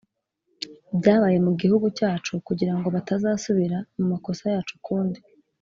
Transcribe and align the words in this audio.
byabaye 0.99 1.37
mu 1.45 1.51
gihugu 1.61 1.87
cyacu 1.97 2.31
kugira 2.47 2.73
ngo 2.77 2.87
batazasubira 2.95 3.77
mu 3.97 4.05
makosa 4.11 4.43
yacu 4.53 4.73
ukundi 4.79 5.19